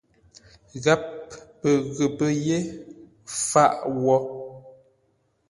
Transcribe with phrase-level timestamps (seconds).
[0.83, 1.01] Gháp
[1.59, 2.57] pə ghəpə́ yé
[3.49, 3.73] faʼ
[4.03, 4.15] wó.